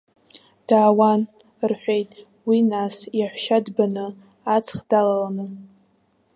Даауан, 0.67 1.21
рҳәеит, 1.69 2.11
уи 2.47 2.59
нас, 2.71 2.95
иаҳәшьа 3.19 3.57
дбаны, 3.65 4.07
аҵх 4.55 4.77
далаланы. 4.89 5.45